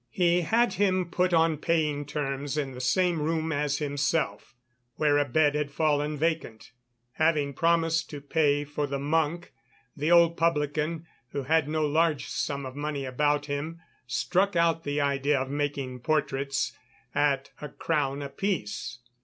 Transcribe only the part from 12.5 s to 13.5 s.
of money about